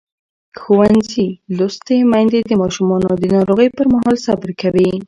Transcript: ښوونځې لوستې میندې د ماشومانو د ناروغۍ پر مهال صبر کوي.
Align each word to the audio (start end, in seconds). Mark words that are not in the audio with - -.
ښوونځې 0.59 1.27
لوستې 1.57 1.97
میندې 2.11 2.39
د 2.43 2.51
ماشومانو 2.61 3.09
د 3.21 3.23
ناروغۍ 3.35 3.69
پر 3.77 3.85
مهال 3.93 4.15
صبر 4.25 4.49
کوي. 4.61 4.91